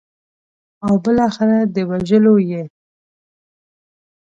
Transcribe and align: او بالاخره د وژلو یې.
او 0.85 0.93
بالاخره 1.03 1.57
د 1.75 1.77
وژلو 1.89 2.35
یې. 2.49 2.63